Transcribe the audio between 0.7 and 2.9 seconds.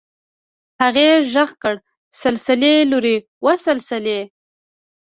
هغې غږ کړ سلسلې